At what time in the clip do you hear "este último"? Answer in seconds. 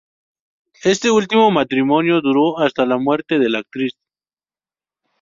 0.83-1.51